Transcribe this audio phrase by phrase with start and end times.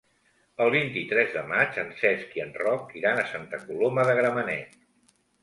[0.63, 4.77] El vint-i-tres de maig en Cesc i en Roc iran a Santa Coloma de Gramenet.